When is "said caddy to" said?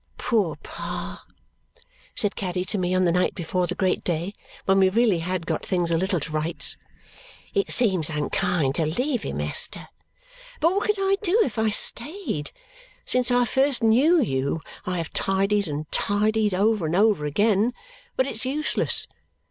2.15-2.79